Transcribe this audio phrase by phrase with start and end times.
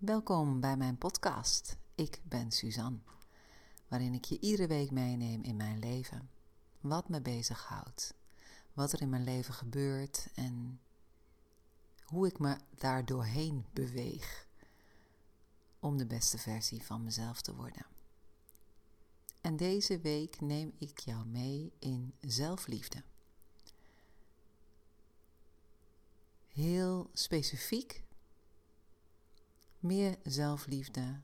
[0.00, 1.76] Welkom bij mijn podcast.
[1.94, 2.98] Ik ben Suzanne,
[3.88, 6.30] waarin ik je iedere week meeneem in mijn leven.
[6.80, 8.14] Wat me bezighoudt,
[8.72, 10.80] wat er in mijn leven gebeurt en
[12.04, 14.46] hoe ik me daar doorheen beweeg
[15.80, 17.86] om de beste versie van mezelf te worden.
[19.40, 23.02] En deze week neem ik jou mee in zelfliefde.
[26.48, 28.02] Heel specifiek
[29.80, 31.20] meer zelfliefde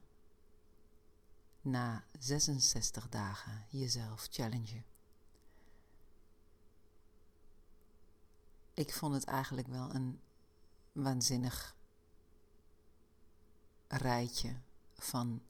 [1.61, 4.85] na 66 dagen jezelf challengen.
[8.75, 10.21] Ik vond het eigenlijk wel een
[10.93, 11.77] waanzinnig
[13.89, 14.57] rijtje
[14.95, 15.43] van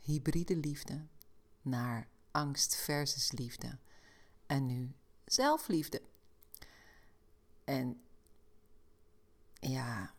[0.00, 1.06] hybride liefde
[1.62, 3.78] naar angst versus liefde
[4.46, 6.02] en nu zelfliefde.
[7.64, 8.02] En
[9.60, 10.14] ja,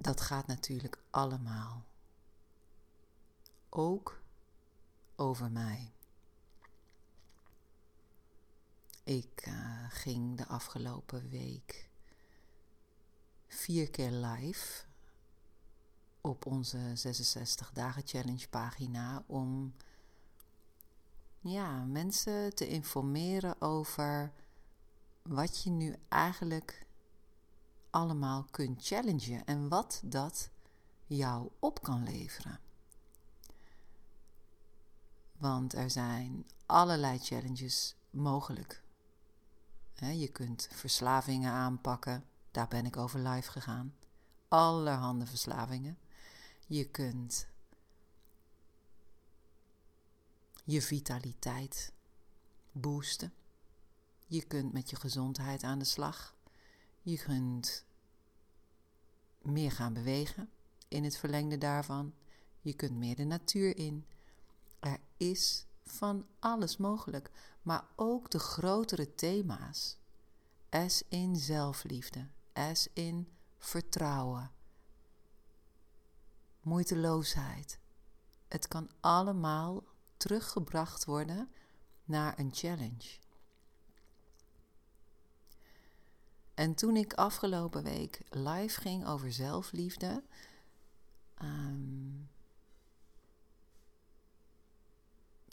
[0.00, 1.84] dat gaat natuurlijk allemaal
[3.68, 4.22] ook
[5.16, 5.92] over mij.
[9.04, 11.88] Ik uh, ging de afgelopen week
[13.46, 14.84] vier keer live
[16.20, 19.74] op onze 66 dagen challenge pagina om
[21.40, 24.32] ja, mensen te informeren over
[25.22, 26.86] wat je nu eigenlijk
[27.90, 30.50] allemaal kunt challengen en wat dat
[31.06, 32.60] jou op kan leveren.
[35.36, 38.82] Want er zijn allerlei challenges mogelijk.
[39.94, 43.94] je kunt verslavingen aanpakken, daar ben ik over live gegaan.
[44.48, 45.98] Allerhande verslavingen.
[46.66, 47.48] Je kunt
[50.64, 51.92] je vitaliteit
[52.72, 53.32] boosten.
[54.26, 56.34] Je kunt met je gezondheid aan de slag.
[57.02, 57.84] Je kunt
[59.42, 60.50] meer gaan bewegen
[60.88, 62.14] in het verlengde daarvan.
[62.60, 64.06] Je kunt meer de natuur in.
[64.80, 67.30] Er is van alles mogelijk,
[67.62, 69.98] maar ook de grotere thema's.
[70.68, 73.28] As in zelfliefde, as in
[73.58, 74.50] vertrouwen,
[76.60, 77.78] moeiteloosheid.
[78.48, 79.84] Het kan allemaal
[80.16, 81.50] teruggebracht worden
[82.04, 83.18] naar een challenge.
[86.60, 90.22] En toen ik afgelopen week live ging over zelfliefde,
[91.42, 92.30] um,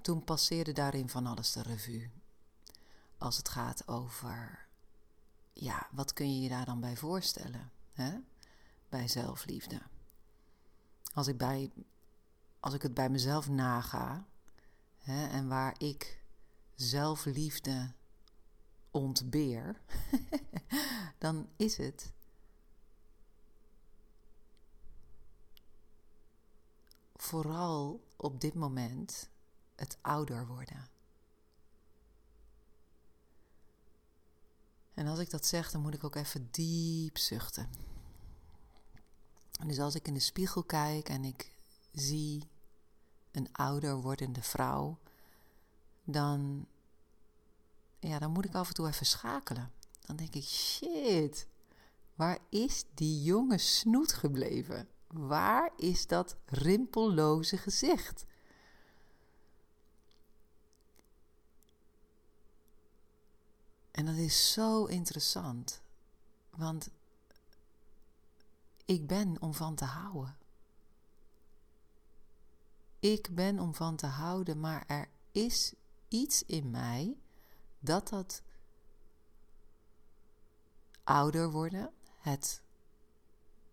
[0.01, 2.09] toen passeerde daarin van alles de revue.
[3.17, 4.67] Als het gaat over,
[5.53, 7.71] ja, wat kun je je daar dan bij voorstellen?
[7.93, 8.17] Hè?
[8.89, 9.81] Bij zelfliefde.
[11.13, 11.71] Als ik, bij,
[12.59, 14.25] als ik het bij mezelf naga
[14.97, 16.21] hè, en waar ik
[16.75, 17.93] zelfliefde
[18.97, 19.81] ontbeer,
[21.17, 22.11] dan is het
[27.15, 29.29] vooral op dit moment
[29.75, 30.89] het ouder worden.
[34.93, 37.69] En als ik dat zeg, dan moet ik ook even diep zuchten.
[39.65, 41.51] Dus als ik in de spiegel kijk en ik
[41.91, 42.47] zie
[43.31, 44.97] een ouder wordende vrouw,
[46.03, 46.67] dan
[48.07, 49.71] ja, dan moet ik af en toe even schakelen.
[49.99, 51.47] Dan denk ik, shit,
[52.15, 54.87] waar is die jonge snoet gebleven?
[55.07, 58.25] Waar is dat rimpelloze gezicht?
[63.91, 65.81] En dat is zo interessant,
[66.49, 66.89] want
[68.85, 70.37] ik ben om van te houden.
[72.99, 75.73] Ik ben om van te houden, maar er is
[76.07, 77.17] iets in mij
[77.79, 78.41] dat dat
[81.03, 82.61] ouder worden, het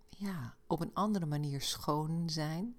[0.09, 2.76] ja, op een andere manier schoon zijn,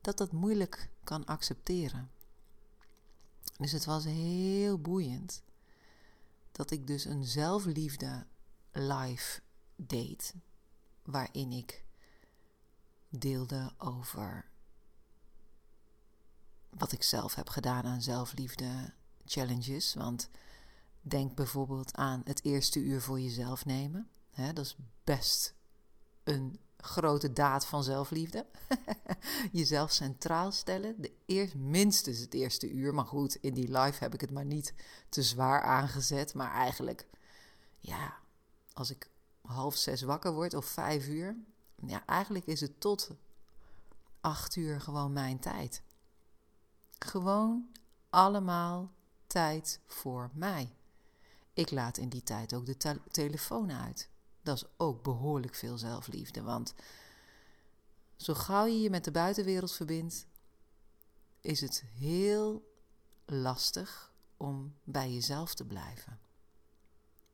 [0.00, 2.10] dat dat moeilijk kan accepteren.
[3.56, 5.42] Dus het was heel boeiend
[6.52, 8.26] dat ik dus een zelfliefde
[8.72, 9.40] live
[9.76, 10.34] deed,
[11.02, 11.84] waarin ik
[13.08, 14.48] deelde over
[16.70, 18.92] wat ik zelf heb gedaan aan zelfliefde
[19.26, 19.94] challenges.
[19.94, 20.28] Want
[21.00, 24.08] denk bijvoorbeeld aan het eerste uur voor jezelf nemen.
[24.34, 25.54] dat is best
[26.24, 28.46] een grote daad van zelfliefde.
[29.52, 30.94] jezelf centraal stellen.
[30.98, 32.94] De eerst, minstens het eerste uur.
[32.94, 34.74] Maar goed, in die live heb ik het maar niet
[35.08, 36.34] te zwaar aangezet.
[36.34, 37.06] Maar eigenlijk,
[37.78, 38.14] ja,
[38.72, 39.10] als ik
[39.40, 41.36] half zes wakker word of vijf uur.
[41.86, 43.10] Ja, eigenlijk is het tot
[44.20, 45.82] acht uur gewoon mijn tijd.
[46.98, 47.68] Gewoon
[48.10, 48.92] allemaal
[49.34, 50.74] tijd voor mij.
[51.52, 54.08] Ik laat in die tijd ook de telefoon uit.
[54.42, 56.74] Dat is ook behoorlijk veel zelfliefde, want
[58.16, 60.26] zo gauw je je met de buitenwereld verbindt,
[61.40, 62.74] is het heel
[63.24, 66.18] lastig om bij jezelf te blijven.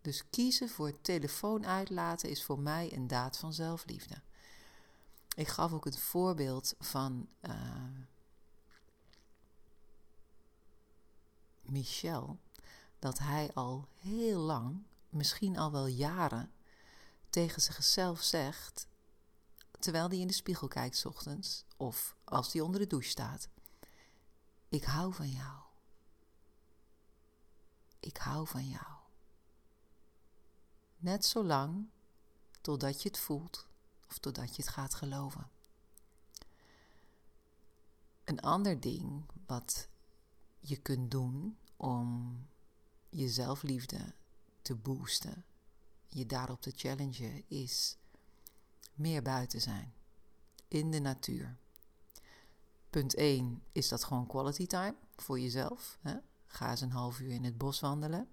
[0.01, 4.23] Dus kiezen voor telefoon uitlaten is voor mij een daad van zelfliefde.
[5.37, 7.55] Ik gaf ook het voorbeeld van uh,
[11.71, 12.39] Michel,
[12.99, 16.53] dat hij al heel lang, misschien al wel jaren,
[17.31, 18.87] tegen zichzelf zegt,
[19.79, 23.49] terwijl hij in de spiegel kijkt ochtends of als hij onder de douche staat:
[24.69, 25.59] Ik hou van jou.
[28.01, 28.87] Ik hou van jou.
[30.97, 31.89] Net zo lang
[32.61, 33.67] totdat je het voelt
[34.09, 35.51] of totdat je het gaat geloven.
[38.25, 39.89] Een ander ding wat
[40.61, 42.39] je kunt doen om
[43.09, 44.15] je zelfliefde
[44.63, 45.45] te boosten,
[46.09, 47.97] je daarop te challengen, is
[48.95, 49.93] meer buiten zijn.
[50.69, 51.57] In de natuur.
[52.91, 55.99] Punt 1 is dat gewoon quality time voor jezelf.
[56.01, 56.17] Hè?
[56.47, 58.29] Ga eens een half uur in het bos wandelen.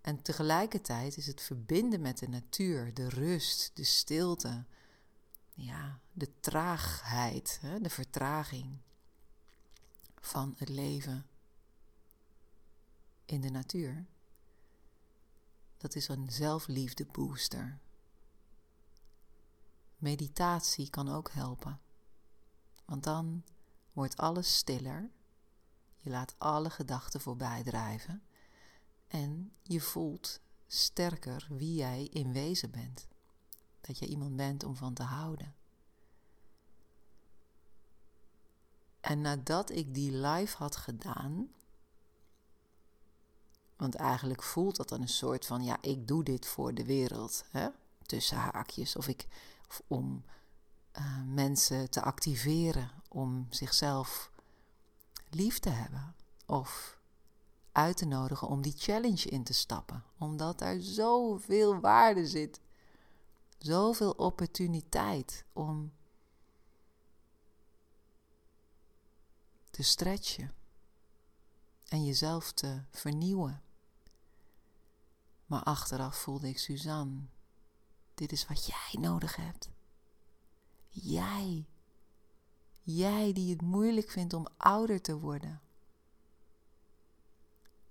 [0.00, 4.64] En tegelijkertijd is het verbinden met de natuur, de rust, de stilte,
[5.54, 8.78] ja, de traagheid, hè, de vertraging
[10.20, 11.26] van het leven
[13.30, 14.06] in de natuur.
[15.76, 17.80] Dat is een zelfliefde booster.
[19.96, 21.80] Meditatie kan ook helpen.
[22.84, 23.44] Want dan
[23.92, 25.10] wordt alles stiller.
[25.98, 28.22] Je laat alle gedachten voorbij drijven.
[29.06, 33.08] En je voelt sterker wie jij in wezen bent.
[33.80, 35.54] Dat je iemand bent om van te houden.
[39.00, 41.50] En nadat ik die live had gedaan,
[43.80, 47.44] want eigenlijk voelt dat dan een soort van, ja, ik doe dit voor de wereld,
[47.50, 47.68] hè?
[48.06, 49.26] tussen haakjes, of ik,
[49.68, 50.24] of om
[50.98, 54.30] uh, mensen te activeren om zichzelf
[55.30, 56.14] lief te hebben,
[56.46, 56.98] of
[57.72, 62.60] uit te nodigen om die challenge in te stappen, omdat daar zoveel waarde zit,
[63.58, 65.92] zoveel opportuniteit om
[69.70, 70.52] te stretchen
[71.88, 73.62] en jezelf te vernieuwen.
[75.50, 77.20] Maar achteraf voelde ik Suzanne,
[78.14, 79.70] dit is wat jij nodig hebt.
[80.88, 81.68] Jij.
[82.82, 85.60] Jij die het moeilijk vindt om ouder te worden.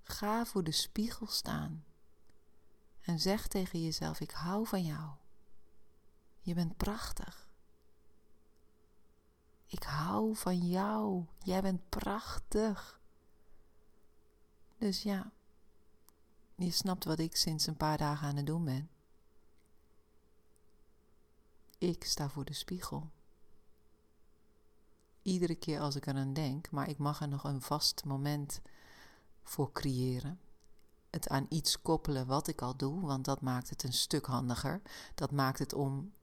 [0.04, 1.86] Ga voor de spiegel staan
[3.02, 5.12] en zeg tegen jezelf: Ik hou van jou.
[6.40, 7.50] Je bent prachtig.
[9.66, 11.26] Ik hou van jou.
[11.44, 13.02] Jij bent prachtig.
[14.78, 15.32] Dus ja,
[16.66, 18.90] je snapt wat ik sinds een paar dagen aan het doen ben.
[21.78, 23.10] Ik sta voor de spiegel.
[25.22, 28.62] Iedere keer als ik eraan denk, maar ik mag er nog een vast moment
[29.44, 30.40] voor creëren.
[31.10, 34.82] Het aan iets koppelen wat ik al doe, want dat maakt het een stuk handiger.
[35.16, 36.14] Dat maakt het om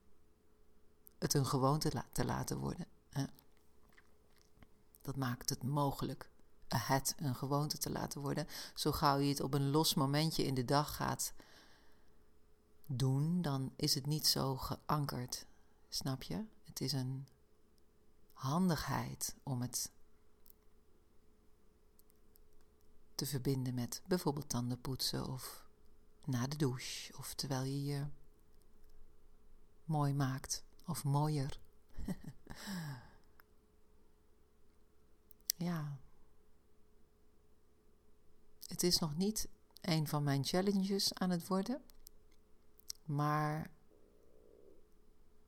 [1.18, 2.86] het een gewoonte te laten worden.
[5.02, 6.30] Dat maakt het mogelijk
[6.68, 8.48] het een gewoonte te laten worden.
[8.74, 11.32] Zo gauw je het op een los momentje in de dag gaat
[12.86, 15.46] doen, dan is het niet zo geankerd.
[15.88, 16.44] Snap je?
[16.64, 17.26] Het is een
[18.32, 19.90] handigheid om het
[23.14, 25.64] te verbinden met bijvoorbeeld tandenpoetsen of
[26.24, 28.06] na de douche of terwijl je je
[29.84, 31.60] mooi maakt of mooier.
[35.56, 35.98] ja.
[38.66, 39.48] Het is nog niet
[39.80, 41.82] een van mijn challenges aan het worden,
[43.04, 43.70] maar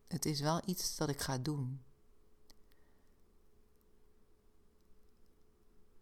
[0.06, 1.82] het is wel iets dat ik ga doen.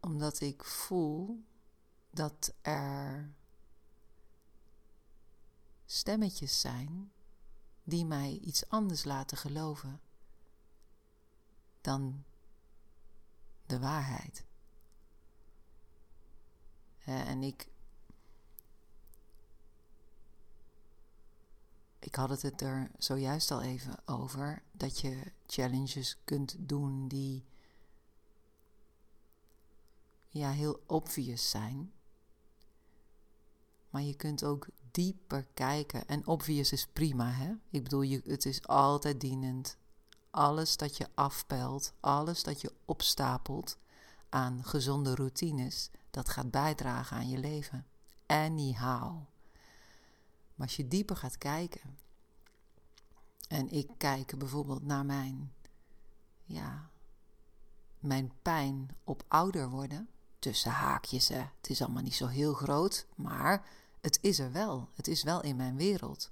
[0.01, 1.45] Omdat ik voel
[2.11, 3.35] dat er
[5.87, 7.13] stemmetjes zijn
[7.85, 10.01] die mij iets anders laten geloven
[11.81, 12.25] dan
[13.67, 14.46] de waarheid.
[17.07, 17.69] En ik.
[21.99, 27.45] Ik had het er zojuist al even over dat je challenges kunt doen die
[30.29, 31.93] ja, heel obvious zijn.
[33.91, 36.09] Maar je kunt ook dieper kijken.
[36.09, 37.53] En obvious is prima, hè?
[37.71, 39.77] Ik bedoel, je, het is altijd dienend.
[40.31, 43.79] Alles dat je afpelt, alles dat je opstapelt
[44.29, 47.87] aan gezonde routines, dat gaat bijdragen aan je leven.
[48.27, 49.17] Anyhow.
[50.55, 51.99] Maar als je dieper gaat kijken,
[53.49, 55.53] en ik kijk bijvoorbeeld naar mijn,
[56.45, 56.91] ja,
[57.99, 61.45] mijn pijn op ouder worden, tussen haakjes, hè.
[61.57, 63.69] het is allemaal niet zo heel groot, maar
[64.01, 64.89] het is er wel.
[64.95, 66.31] Het is wel in mijn wereld.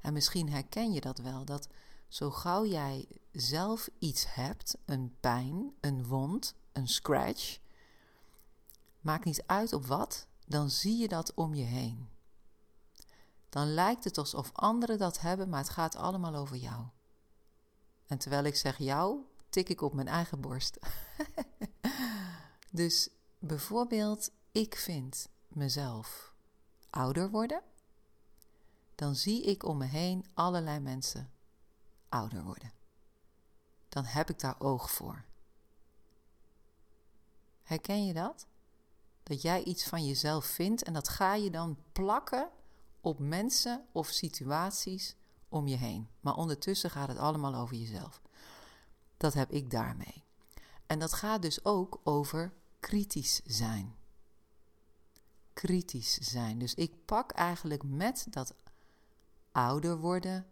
[0.00, 1.68] En misschien herken je dat wel, dat
[2.08, 7.58] zo gauw jij zelf iets hebt, een pijn, een wond, een scratch,
[9.00, 12.08] maakt niet uit op wat, dan zie je dat om je heen.
[13.48, 16.84] Dan lijkt het alsof anderen dat hebben, maar het gaat allemaal over jou.
[18.06, 20.78] En terwijl ik zeg jou, tik ik op mijn eigen borst.
[22.70, 23.08] dus
[23.38, 26.32] bijvoorbeeld, ik vind mezelf
[26.90, 27.62] ouder worden,
[28.94, 31.30] dan zie ik om me heen allerlei mensen
[32.08, 32.72] ouder worden.
[33.88, 35.24] Dan heb ik daar oog voor.
[37.68, 38.46] Herken je dat?
[39.22, 42.50] Dat jij iets van jezelf vindt en dat ga je dan plakken
[43.00, 45.16] op mensen of situaties
[45.48, 46.08] om je heen.
[46.20, 48.22] Maar ondertussen gaat het allemaal over jezelf.
[49.16, 50.24] Dat heb ik daarmee.
[50.86, 53.94] En dat gaat dus ook over kritisch zijn.
[55.52, 56.58] Kritisch zijn.
[56.58, 58.54] Dus ik pak eigenlijk met dat
[59.52, 60.46] ouder worden.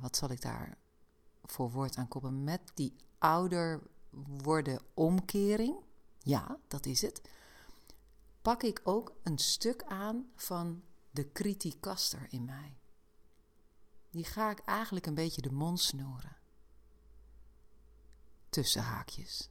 [0.00, 0.78] Wat zal ik daar
[1.44, 2.44] voor woord aan koppelen?
[2.44, 3.82] Met die ouder
[4.26, 5.76] worden omkering,
[6.18, 7.20] ja, dat is het,
[8.42, 12.78] pak ik ook een stuk aan van de kritiekaster in mij.
[14.10, 16.36] Die ga ik eigenlijk een beetje de mond snoeren.
[18.48, 19.50] Tussen haakjes.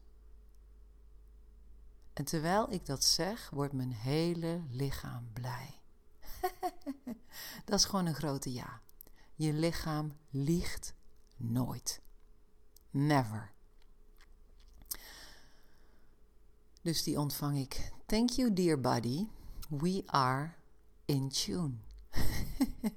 [2.13, 5.81] En terwijl ik dat zeg, wordt mijn hele lichaam blij.
[7.65, 8.81] dat is gewoon een grote ja.
[9.37, 10.93] Je lichaam liegt
[11.35, 12.01] nooit.
[12.89, 13.51] Never.
[16.81, 17.91] Dus die ontvang ik.
[18.05, 19.27] Thank you, dear body.
[19.69, 20.53] We are
[21.05, 21.73] in tune.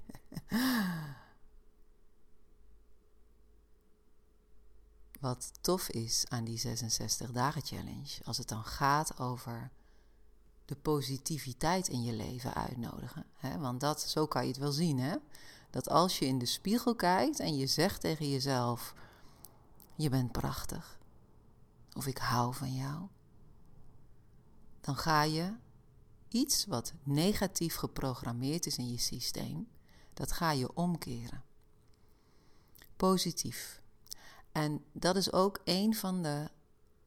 [5.20, 9.70] Wat tof is aan die 66 dagen challenge, als het dan gaat over
[10.64, 13.26] de positiviteit in je leven uitnodigen.
[13.35, 13.59] Hè?
[13.59, 15.16] Want dat, zo kan je het wel zien, hè?
[15.71, 18.95] Dat als je in de spiegel kijkt en je zegt tegen jezelf:
[19.97, 20.99] Je bent prachtig.
[21.93, 23.09] Of ik hou van jou
[24.81, 25.55] dan ga je
[26.29, 29.69] iets wat negatief geprogrammeerd is in je systeem,
[30.15, 31.45] dat ga je omkeren.
[32.97, 33.83] Positief.
[34.53, 36.50] En dat is ook een van de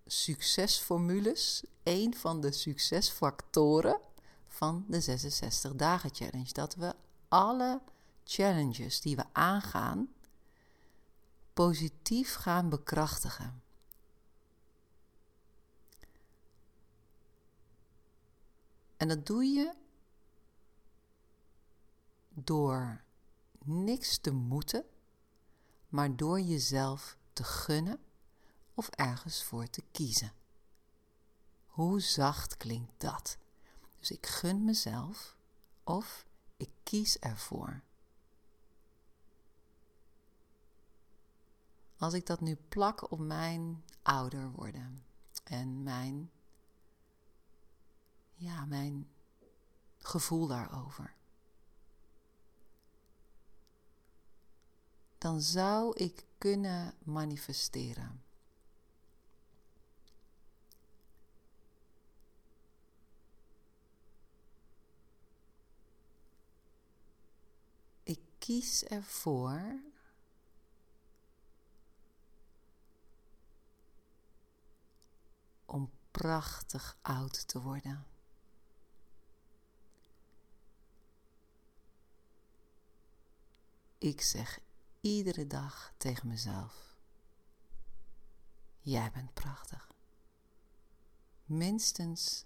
[0.05, 3.99] succesformules, een van de succesfactoren
[4.47, 6.53] van de 66 dagen challenge.
[6.53, 6.93] Dat we
[7.27, 7.81] alle
[8.23, 10.13] challenges die we aangaan
[11.53, 13.61] positief gaan bekrachtigen.
[18.97, 19.73] En dat doe je
[22.29, 23.03] door
[23.63, 24.85] niks te moeten,
[25.89, 27.99] maar door jezelf te gunnen
[28.73, 30.31] of ergens voor te kiezen.
[31.65, 33.37] Hoe zacht klinkt dat?
[33.99, 35.37] Dus ik gun mezelf
[35.83, 36.25] of
[36.57, 37.83] ik kies ervoor.
[42.03, 45.03] Als ik dat nu plak op mijn ouder worden
[45.43, 46.31] en mijn
[48.33, 49.07] ja, mijn
[49.97, 51.13] gevoel daarover.
[55.17, 58.23] Dan zou ik kunnen manifesteren.
[68.03, 69.81] Ik kies ervoor
[75.73, 78.05] om prachtig oud te worden.
[83.97, 84.59] Ik zeg
[85.01, 86.95] iedere dag tegen mezelf:
[88.79, 89.91] Jij bent prachtig.
[91.45, 92.45] Minstens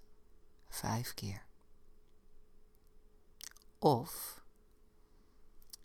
[0.68, 1.46] vijf keer.
[3.80, 4.44] Of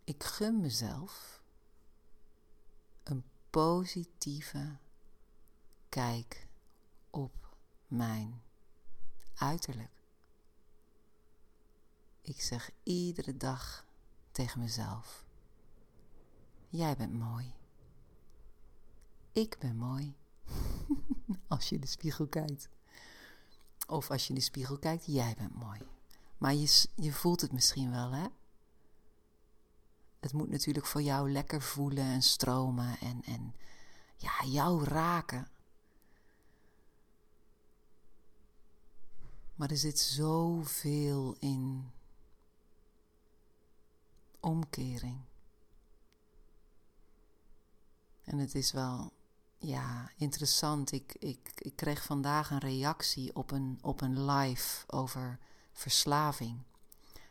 [0.05, 1.43] ik gun mezelf
[3.03, 4.77] een positieve
[5.89, 6.47] kijk
[7.11, 7.42] op
[7.93, 8.43] mijn
[9.35, 9.93] uiterlijk.
[12.21, 13.85] Ik zeg iedere dag
[14.31, 15.25] tegen mezelf:
[16.69, 17.55] Jij bent mooi.
[19.33, 20.15] Ik ben mooi.
[21.49, 22.69] als je in de spiegel kijkt.
[23.87, 25.81] Of als je in de spiegel kijkt, jij bent mooi.
[26.39, 28.27] Maar je, je voelt het misschien wel, hè?
[30.21, 33.55] Het moet natuurlijk voor jou lekker voelen en stromen en, en
[34.17, 35.49] ja, jou raken.
[39.63, 41.91] Maar er zit zoveel in
[44.41, 45.21] omkering.
[48.25, 49.13] En het is wel
[49.59, 50.93] ja, interessant.
[50.93, 55.39] Ik, ik, ik kreeg vandaag een reactie op een, op een live over
[55.73, 56.63] verslaving.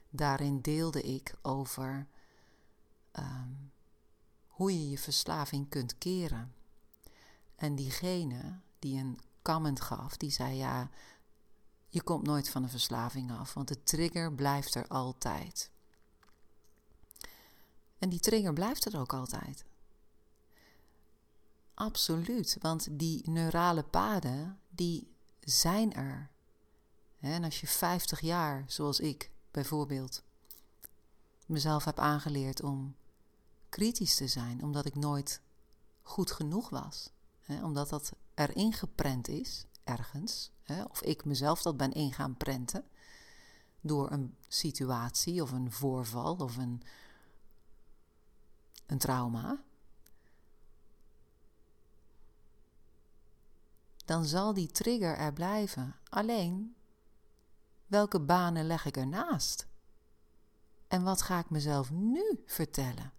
[0.10, 2.08] Daarin deelde ik over
[3.12, 3.52] ehm,
[4.48, 6.54] hoe je je verslaving kunt keren.
[7.56, 10.90] En diegene die een comment gaf, die zei ja,
[11.92, 15.70] je komt nooit van een verslaving af, want de trigger blijft er altijd.
[17.98, 19.66] En die trigger blijft er ook altijd.
[21.74, 26.30] Absoluut, want die neurale paden, die zijn er.
[27.20, 30.24] En als je 50 jaar, zoals ik bijvoorbeeld,
[31.46, 32.96] mezelf heb aangeleerd om
[33.70, 35.42] kritisch te zijn, omdat ik nooit
[36.02, 37.10] goed genoeg was,
[37.48, 40.52] omdat dat erin geprent is, ergens,
[40.90, 42.84] of ik mezelf dat ben in gaan prenten,
[43.82, 46.82] door een situatie of een voorval of een,
[48.86, 49.64] een trauma,
[54.06, 55.96] dan zal die trigger er blijven.
[56.10, 56.76] Alleen,
[57.88, 59.68] welke banen leg ik ernaast?
[60.88, 63.14] En wat ga ik mezelf nu vertellen?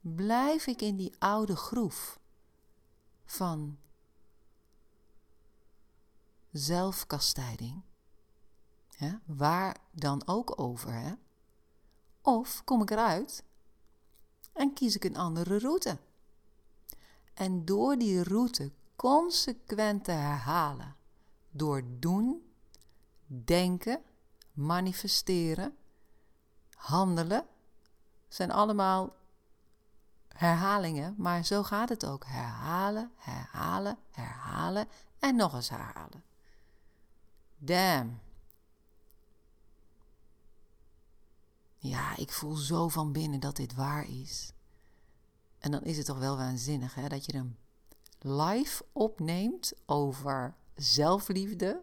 [0.00, 2.20] Blijf ik in die oude groef
[3.24, 3.78] van
[6.52, 7.82] zelfkastijding?
[9.24, 11.12] Waar dan ook over, hè?
[12.20, 13.44] Of kom ik eruit
[14.52, 15.98] en kies ik een andere route?
[17.34, 20.96] En door die route consequent te herhalen.
[21.50, 22.52] Door doen,
[23.26, 24.02] denken,
[24.52, 25.76] manifesteren,
[26.74, 27.46] handelen.
[28.28, 29.16] Zijn allemaal
[30.28, 32.24] herhalingen, maar zo gaat het ook.
[32.26, 36.22] Herhalen, herhalen, herhalen en nog eens herhalen.
[37.64, 38.20] Damn.
[41.78, 44.52] Ja, ik voel zo van binnen dat dit waar is.
[45.58, 47.56] En dan is het toch wel waanzinnig hè, dat je een
[48.18, 51.82] live opneemt over zelfliefde.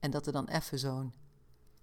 [0.00, 1.14] En dat er dan even zo'n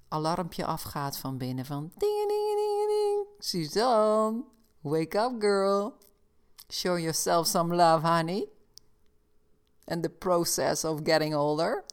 [0.07, 3.25] alarmpje afgaat van binnen van ding ding ding ding.
[3.39, 4.43] Suzanne,
[4.81, 5.93] wake up girl.
[6.69, 8.47] Show yourself some love, honey.
[9.83, 11.83] And the process of getting older.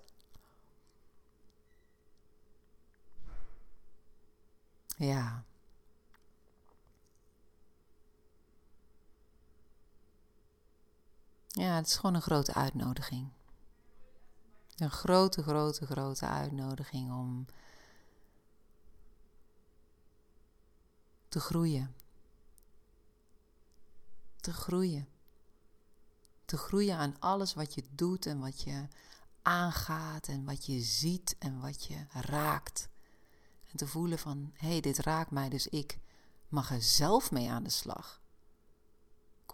[4.97, 5.45] Ja.
[11.49, 13.29] Ja, het is gewoon een grote uitnodiging.
[14.77, 17.47] Een grote, grote, grote uitnodiging om
[21.29, 21.95] te groeien.
[24.41, 25.09] Te groeien.
[26.45, 28.89] Te groeien aan alles wat je doet en wat je
[29.43, 32.89] aangaat en wat je ziet en wat je raakt.
[33.75, 35.99] En te voelen van, hé, hey, dit raakt mij, dus ik
[36.49, 38.23] mag er zelf mee aan de slag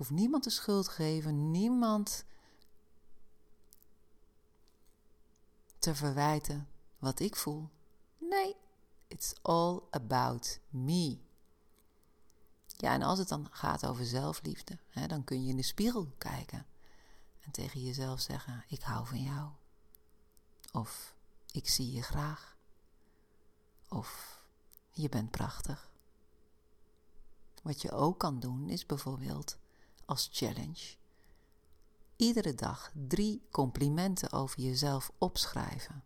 [0.00, 2.24] hoef niemand de schuld te geven, niemand
[5.78, 7.68] te verwijten wat ik voel.
[8.18, 8.56] Nee,
[9.08, 11.18] it's all about me.
[12.66, 16.12] Ja, en als het dan gaat over zelfliefde, hè, dan kun je in de spiegel
[16.18, 16.66] kijken
[17.40, 19.50] en tegen jezelf zeggen: Ik hou van jou.
[20.72, 21.14] Of
[21.52, 22.56] ik zie je graag.
[23.90, 24.42] Of
[24.90, 25.90] je bent prachtig.
[27.62, 29.58] Wat je ook kan doen is bijvoorbeeld
[30.04, 30.96] als challenge.
[32.16, 36.04] Iedere dag drie complimenten over jezelf opschrijven.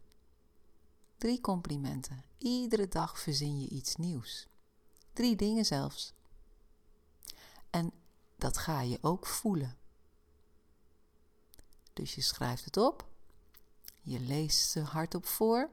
[1.16, 2.24] Drie complimenten.
[2.38, 4.48] Iedere dag verzin je iets nieuws.
[5.12, 6.12] Drie dingen zelfs.
[7.70, 7.92] En
[8.36, 9.76] dat ga je ook voelen.
[11.92, 13.08] Dus je schrijft het op,
[14.02, 15.70] je leest ze hardop voor,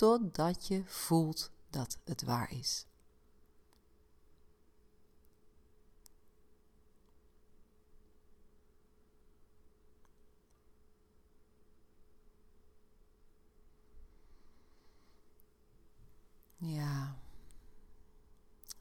[0.00, 2.86] totdat je voelt dat het waar is.
[16.56, 17.16] Ja,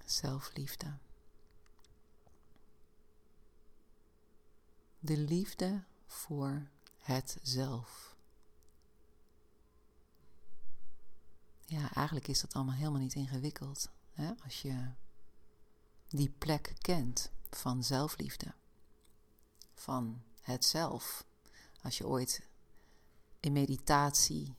[0.06, 0.98] zelfliefde.
[5.00, 8.09] De liefde voor het zelf.
[11.70, 13.90] Ja, eigenlijk is dat allemaal helemaal niet ingewikkeld.
[14.12, 14.32] Hè?
[14.44, 14.92] Als je
[16.08, 18.54] die plek kent van zelfliefde,
[19.74, 21.26] van het zelf.
[21.82, 22.48] Als je ooit
[23.40, 24.56] in meditatie,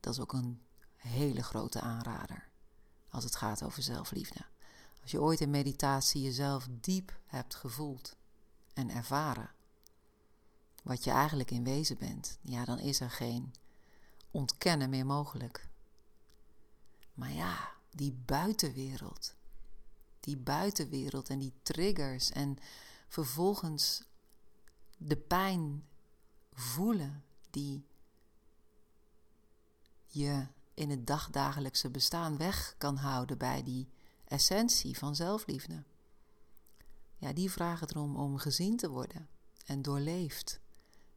[0.00, 0.62] dat is ook een
[0.96, 2.48] hele grote aanrader
[3.08, 4.46] als het gaat over zelfliefde.
[5.02, 8.16] Als je ooit in meditatie jezelf diep hebt gevoeld
[8.74, 9.50] en ervaren
[10.82, 13.54] wat je eigenlijk in wezen bent, ja, dan is er geen
[14.30, 15.68] ontkennen meer mogelijk.
[17.14, 19.34] Maar ja, die buitenwereld.
[20.20, 22.58] Die buitenwereld en die triggers en
[23.08, 24.04] vervolgens
[24.96, 25.84] de pijn
[26.52, 27.86] voelen die
[30.06, 33.88] je in het dagdagelijkse bestaan weg kan houden bij die
[34.24, 35.82] essentie van zelfliefde.
[37.16, 39.28] Ja, die vragen erom om gezien te worden
[39.66, 40.60] en doorleefd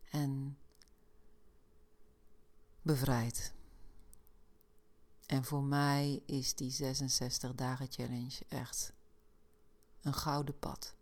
[0.09, 0.57] en
[2.81, 3.53] bevrijd.
[5.27, 8.93] En voor mij is die 66 dagen challenge echt
[10.01, 10.95] een gouden pad.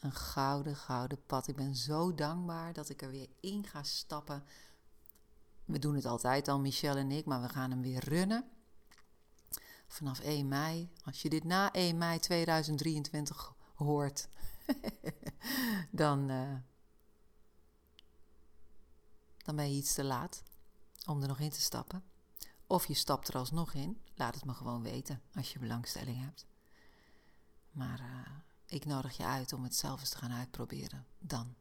[0.00, 1.48] Een gouden, gouden pad.
[1.48, 4.44] Ik ben zo dankbaar dat ik er weer in ga stappen.
[5.64, 8.48] We doen het altijd al, Michelle en ik, maar we gaan hem weer runnen.
[9.86, 10.90] Vanaf 1 mei.
[11.04, 14.28] Als je dit na 1 mei 2023 hoort,
[15.90, 16.56] dan, uh,
[19.38, 20.42] dan ben je iets te laat
[21.06, 22.09] om er nog in te stappen.
[22.70, 24.00] Of je stapt er alsnog in.
[24.14, 26.46] Laat het me gewoon weten als je belangstelling hebt.
[27.70, 31.06] Maar uh, ik nodig je uit om het zelf eens te gaan uitproberen.
[31.18, 31.54] Dan.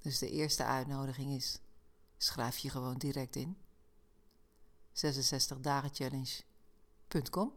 [0.00, 1.60] Dus de eerste uitnodiging is:
[2.16, 3.58] schrijf je gewoon direct in.
[4.92, 7.52] 66 dagen challenge.com.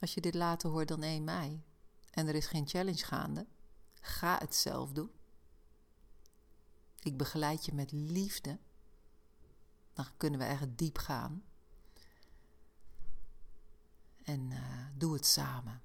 [0.00, 1.62] Als je dit later hoort dan 1 mei
[2.10, 3.46] en er is geen challenge gaande,
[4.00, 5.10] ga het zelf doen.
[7.00, 8.58] Ik begeleid je met liefde.
[9.92, 11.44] Dan kunnen we echt diep gaan.
[14.22, 15.82] En uh, doe het samen.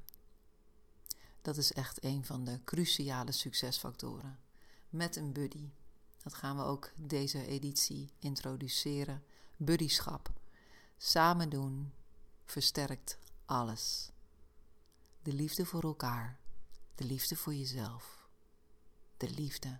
[1.41, 4.39] Dat is echt een van de cruciale succesfactoren.
[4.89, 5.69] Met een buddy.
[6.23, 9.23] Dat gaan we ook deze editie introduceren.
[9.57, 10.31] Buddyschap.
[10.97, 11.93] Samen doen
[12.45, 14.11] versterkt alles.
[15.21, 16.39] De liefde voor elkaar.
[16.95, 18.27] De liefde voor jezelf.
[19.17, 19.79] De liefde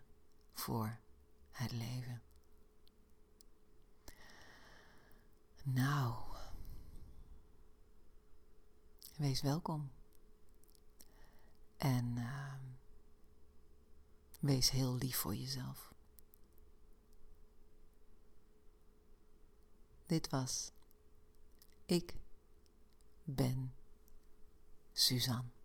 [0.54, 0.98] voor
[1.52, 2.22] het leven.
[5.74, 6.16] Nou,
[9.18, 9.92] wees welkom.
[11.78, 12.54] En uh,
[14.40, 15.94] wees heel lief voor jezelf.
[20.06, 20.72] Dit was
[21.86, 22.16] Ik
[23.24, 23.74] ben
[24.94, 25.57] Suzanne.